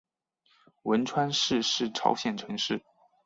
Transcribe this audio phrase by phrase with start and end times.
[0.81, 2.81] 文川市是朝鲜城市。